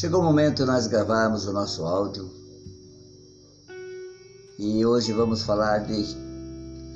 [0.00, 2.30] Chegou o momento de nós gravarmos o nosso áudio
[4.58, 6.16] e hoje vamos falar de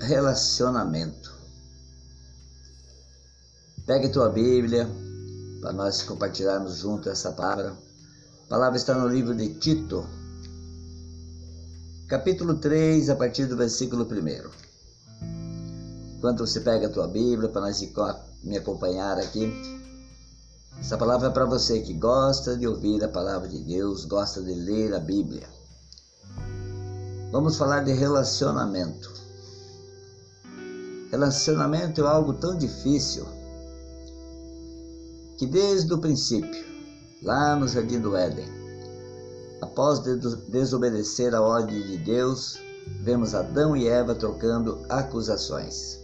[0.00, 1.30] relacionamento.
[3.84, 4.88] Pegue tua Bíblia
[5.60, 7.76] para nós compartilharmos junto essa palavra.
[8.46, 10.08] A palavra está no livro de Tito,
[12.08, 14.50] capítulo 3, a partir do versículo 1.
[16.16, 17.86] Enquanto você pega a tua Bíblia para nós
[18.42, 19.83] me acompanhar aqui,
[20.80, 24.54] essa palavra é para você que gosta de ouvir a palavra de Deus, gosta de
[24.54, 25.48] ler a Bíblia.
[27.32, 29.12] Vamos falar de relacionamento.
[31.10, 33.26] Relacionamento é algo tão difícil
[35.38, 36.64] que desde o princípio,
[37.22, 38.48] lá no jardim do Éden,
[39.60, 40.00] após
[40.48, 42.58] desobedecer a ordem de Deus,
[43.00, 45.98] vemos Adão e Eva trocando acusações.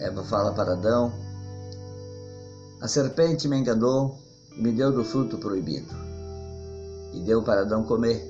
[0.00, 1.12] Eva fala para Adão:
[2.78, 4.18] A serpente me enganou
[4.54, 5.94] e me deu do fruto proibido,
[7.14, 8.28] e deu para Adão comer.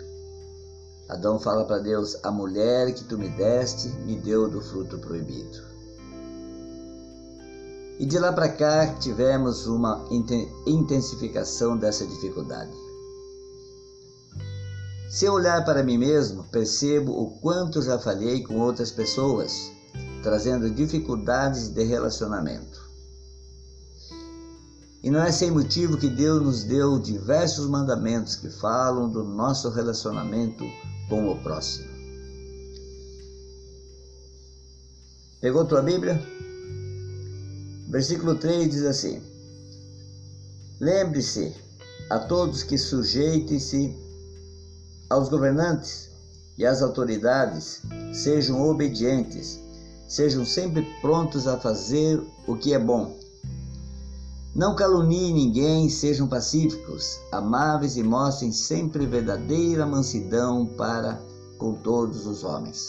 [1.09, 5.59] Adão fala para Deus: A mulher que tu me deste me deu do fruto proibido.
[7.99, 10.05] E de lá para cá tivemos uma
[10.67, 12.77] intensificação dessa dificuldade.
[15.09, 19.73] Se eu olhar para mim mesmo, percebo o quanto já falhei com outras pessoas,
[20.23, 22.86] trazendo dificuldades de relacionamento.
[25.07, 29.71] E não é sem motivo que Deus nos deu diversos mandamentos que falam do nosso
[29.71, 30.65] relacionamento
[31.09, 31.87] com o próximo.
[35.41, 36.21] Pegou tua Bíblia?
[37.89, 39.23] Versículo 3 diz assim:
[40.81, 41.55] Lembre-se
[42.11, 43.97] a todos que sujeitem-se
[45.09, 46.11] aos governantes
[46.59, 47.81] e às autoridades,
[48.12, 49.61] sejam obedientes,
[50.09, 53.25] sejam sempre prontos a fazer o que é bom.
[54.56, 61.21] Não caluniem ninguém, sejam pacíficos, amáveis e mostrem sempre verdadeira mansidão para
[61.59, 62.89] com todos os homens.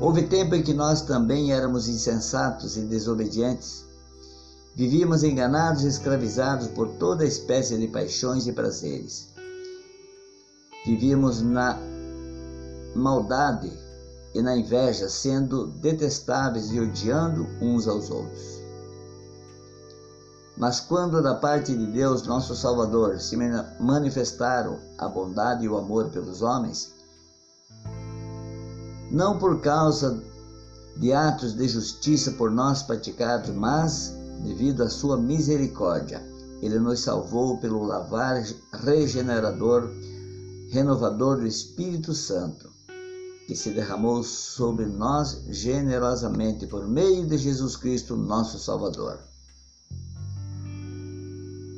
[0.00, 3.84] Houve tempo em que nós também éramos insensatos e desobedientes.
[4.74, 9.28] Vivíamos enganados e escravizados por toda espécie de paixões e prazeres.
[10.86, 11.78] Vivíamos na
[12.96, 13.70] maldade
[14.34, 18.61] e na inveja, sendo detestáveis e odiando uns aos outros.
[20.56, 23.36] Mas quando da parte de Deus, nosso Salvador, se
[23.80, 26.92] manifestaram a bondade e o amor pelos homens,
[29.10, 30.22] não por causa
[30.96, 36.22] de atos de justiça por nós praticados, mas devido à sua misericórdia.
[36.60, 38.42] Ele nos salvou pelo lavar
[38.72, 39.90] regenerador,
[40.70, 42.70] renovador do Espírito Santo,
[43.46, 49.31] que se derramou sobre nós generosamente por meio de Jesus Cristo, nosso Salvador.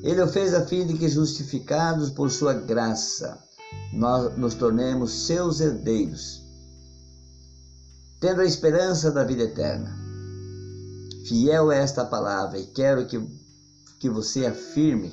[0.05, 3.43] Ele o fez a fim de que, justificados por sua graça,
[3.93, 6.45] nós nos tornemos seus herdeiros
[8.25, 9.95] tendo a esperança da vida eterna.
[11.29, 13.21] Fiel é esta palavra e quero que,
[14.01, 15.13] que você afirme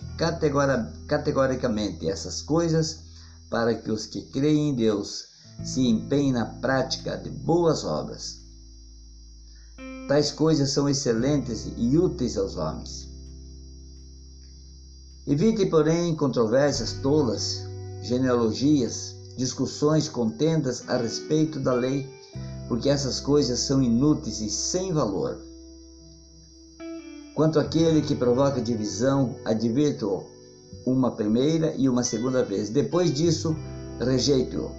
[1.10, 3.00] categoricamente essas coisas
[3.50, 5.26] para que os que creem em Deus
[5.62, 8.38] se empenhem na prática de boas obras.
[10.08, 13.11] Tais coisas são excelentes e úteis aos homens.
[15.28, 17.68] Evite, porém, controvérsias tolas,
[18.02, 22.10] genealogias, discussões, contendas a respeito da lei
[22.72, 25.38] porque essas coisas são inúteis e sem valor.
[27.36, 30.24] Quanto àquele que provoca divisão, advirto-o
[30.86, 32.70] uma primeira e uma segunda vez.
[32.70, 33.58] Depois disso,
[34.00, 34.72] rejeito-o.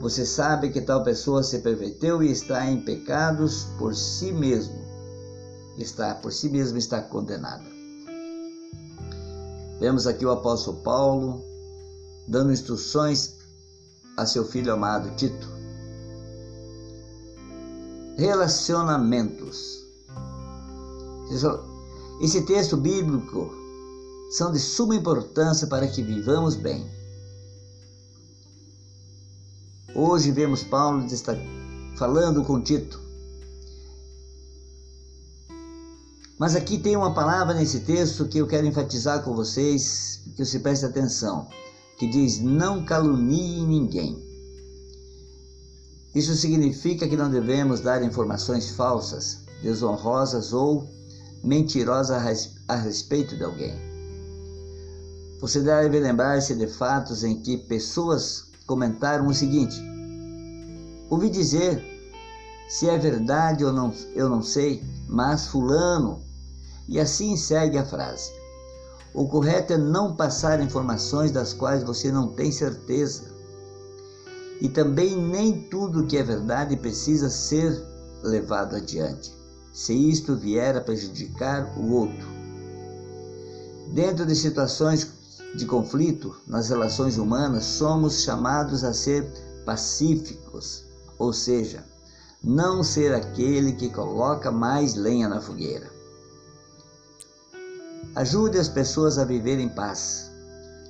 [0.00, 4.78] Você sabe que tal pessoa se perverteu e está em pecados por si mesmo.
[5.76, 7.73] Está por si mesmo está condenada.
[9.80, 11.42] Vemos aqui o apóstolo Paulo
[12.28, 13.34] dando instruções
[14.16, 15.54] a seu filho amado Tito
[18.16, 19.84] relacionamentos.
[22.20, 23.50] Esse texto bíblico
[24.30, 26.88] são de suma importância para que vivamos bem.
[29.94, 31.06] Hoje vemos Paulo
[31.96, 33.03] falando com Tito.
[36.38, 40.58] Mas aqui tem uma palavra nesse texto que eu quero enfatizar com vocês, que você
[40.58, 41.48] preste atenção,
[41.96, 44.18] que diz: não calunie ninguém.
[46.14, 50.88] Isso significa que não devemos dar informações falsas, desonrosas ou
[51.42, 53.74] mentirosas a respeito de alguém.
[55.40, 59.76] Você deve lembrar-se de fatos em que pessoas comentaram o seguinte:
[61.10, 61.84] Ouvi dizer,
[62.68, 66.23] se é verdade ou não, eu não sei, mas Fulano.
[66.88, 68.32] E assim segue a frase.
[69.14, 73.32] O correto é não passar informações das quais você não tem certeza.
[74.60, 77.80] E também nem tudo que é verdade precisa ser
[78.22, 79.32] levado adiante,
[79.72, 82.26] se isto vier a prejudicar o outro.
[83.92, 85.12] Dentro de situações
[85.54, 89.24] de conflito nas relações humanas, somos chamados a ser
[89.64, 90.84] pacíficos,
[91.18, 91.84] ou seja,
[92.42, 95.93] não ser aquele que coloca mais lenha na fogueira.
[98.14, 100.30] Ajude as pessoas a viver em paz.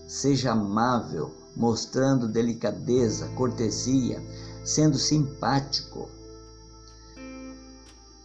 [0.07, 4.23] Seja amável, mostrando delicadeza, cortesia,
[4.65, 6.09] sendo simpático.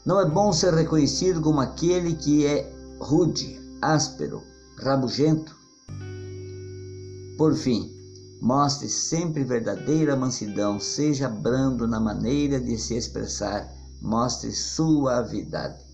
[0.06, 4.44] Não é bom ser reconhecido como aquele que é rude, áspero,
[4.78, 5.56] rabugento.
[7.38, 8.00] Por fim,
[8.42, 13.70] Mostre sempre verdadeira mansidão, seja brando na maneira de se expressar,
[14.02, 15.89] mostre suavidade.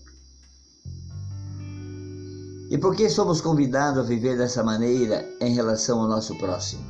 [2.70, 6.84] E por que somos convidados a viver dessa maneira em relação ao nosso próximo?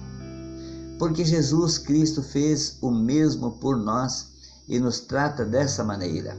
[0.99, 4.29] Porque Jesus Cristo fez o mesmo por nós
[4.67, 6.37] e nos trata dessa maneira.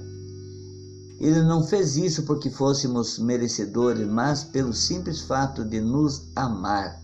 [1.19, 6.99] Ele não fez isso porque fôssemos merecedores, mas pelo simples fato de nos amar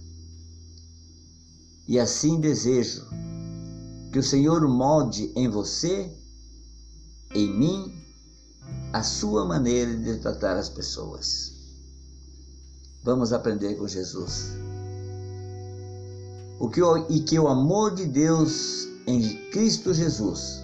[1.87, 3.05] e assim desejo
[4.11, 6.15] que o Senhor molde em você,
[7.33, 7.93] em mim,
[8.93, 11.52] a sua maneira de tratar as pessoas.
[13.03, 14.51] Vamos aprender com Jesus.
[16.59, 20.63] O que e que o amor de Deus em Cristo Jesus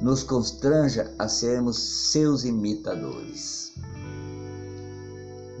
[0.00, 3.72] nos constranja a sermos seus imitadores.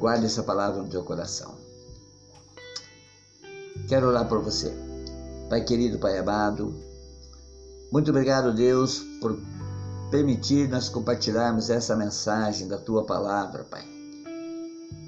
[0.00, 1.54] Guarde essa palavra no teu coração.
[3.86, 4.74] Quero orar por você.
[5.48, 6.74] Pai querido, Pai amado,
[7.92, 9.38] muito obrigado, Deus, por
[10.10, 13.91] permitir nós compartilharmos essa mensagem da tua palavra, Pai.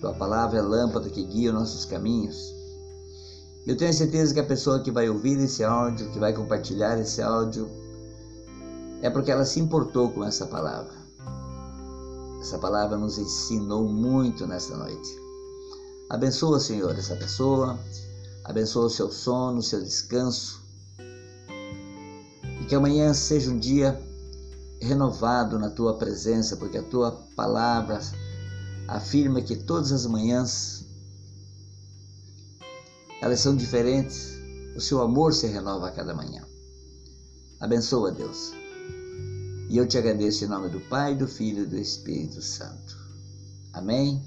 [0.00, 2.54] Tua palavra é lâmpada que guia os nossos caminhos.
[3.66, 7.22] Eu tenho certeza que a pessoa que vai ouvir esse áudio, que vai compartilhar esse
[7.22, 7.68] áudio,
[9.00, 10.92] é porque ela se importou com essa palavra.
[12.40, 15.18] Essa palavra nos ensinou muito nessa noite.
[16.10, 17.78] Abençoa, Senhor, essa pessoa
[18.44, 20.62] abençoa o seu sono, o seu descanso.
[22.60, 23.98] E que amanhã seja um dia
[24.80, 28.00] renovado na tua presença, porque a tua palavra
[28.88, 30.84] afirma que todas as manhãs
[33.20, 34.32] elas são diferentes,
[34.76, 36.44] o seu amor se renova a cada manhã.
[37.58, 38.52] Abençoa, Deus.
[39.70, 42.98] E eu te agradeço em nome do Pai, do Filho e do Espírito Santo.
[43.72, 44.22] Amém.